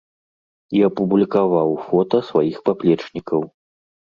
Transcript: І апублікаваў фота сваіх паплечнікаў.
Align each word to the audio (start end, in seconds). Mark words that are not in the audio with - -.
І 0.77 0.81
апублікаваў 0.87 1.69
фота 1.87 2.23
сваіх 2.31 2.57
паплечнікаў. 2.71 3.41